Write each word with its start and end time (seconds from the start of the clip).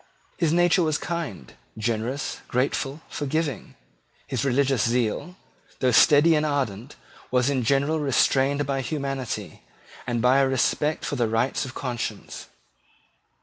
His 0.37 0.51
nature 0.51 0.81
was 0.81 0.97
kind, 0.97 1.53
generous, 1.77 2.39
grateful, 2.47 3.01
forgiving. 3.07 3.75
His 4.25 4.43
religious 4.43 4.89
zeal, 4.89 5.35
though 5.79 5.91
steady 5.91 6.33
and 6.33 6.43
ardent, 6.43 6.95
was 7.29 7.51
in 7.51 7.61
general 7.61 7.99
restrained 7.99 8.65
by 8.65 8.81
humanity, 8.81 9.61
and 10.07 10.19
by 10.19 10.39
a 10.39 10.47
respect 10.49 11.05
for 11.05 11.17
the 11.17 11.27
rights 11.29 11.65
of 11.65 11.75
conscience. 11.75 12.47